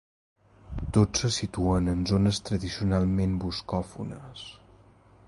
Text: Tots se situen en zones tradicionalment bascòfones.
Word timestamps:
Tots 0.95 1.21
se 1.25 1.29
situen 1.35 1.93
en 1.93 2.01
zones 2.13 2.41
tradicionalment 2.49 3.39
bascòfones. 3.45 4.49